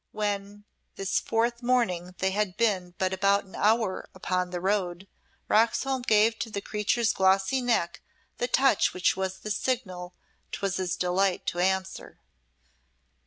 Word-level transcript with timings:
When 0.13 0.63
this 0.95 1.19
fourth 1.19 1.61
morning 1.61 2.15
they 2.17 2.31
had 2.31 2.57
been 2.57 2.95
but 2.97 3.13
about 3.13 3.43
an 3.43 3.53
hour 3.53 4.09
upon 4.15 4.49
the 4.49 4.59
road, 4.59 5.07
Roxholm 5.47 6.01
gave 6.01 6.39
to 6.39 6.49
the 6.49 6.59
creature's 6.59 7.13
glossy 7.13 7.61
neck 7.61 8.01
the 8.39 8.47
touch 8.47 8.95
which 8.95 9.15
was 9.15 9.37
the 9.37 9.51
signal 9.51 10.15
'twas 10.53 10.77
his 10.77 10.95
delight 10.95 11.45
to 11.45 11.59
answer. 11.59 12.17